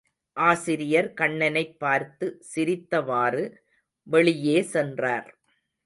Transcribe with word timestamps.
ஆசிரியர் 0.37 1.13
கண்ணனைப் 1.13 1.79
பார்த்து 1.79 2.27
சிரித்தவாறு 2.55 3.43
வெளியே 4.07 4.61
சென்றார். 4.61 5.29